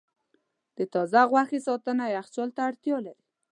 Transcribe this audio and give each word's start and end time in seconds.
د 0.77 0.79
تازه 0.93 1.21
غوښې 1.31 1.59
ساتنه 1.67 2.05
یخچال 2.17 2.49
ته 2.55 2.61
اړتیا 2.69 2.97
لري. 3.05 3.23